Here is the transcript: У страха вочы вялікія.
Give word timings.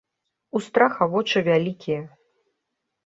У 0.59 0.61
страха 0.67 1.07
вочы 1.15 1.39
вялікія. 1.51 2.01